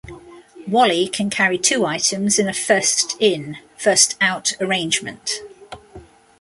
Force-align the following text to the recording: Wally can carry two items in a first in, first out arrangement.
Wally 0.67 1.07
can 1.07 1.29
carry 1.29 1.59
two 1.59 1.85
items 1.85 2.39
in 2.39 2.47
a 2.49 2.55
first 2.55 3.15
in, 3.19 3.57
first 3.77 4.15
out 4.19 4.51
arrangement. 4.59 5.41